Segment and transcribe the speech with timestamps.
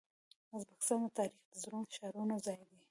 [0.55, 2.77] ازبکستان د تاریخ د زرو ښارونو ځای دی.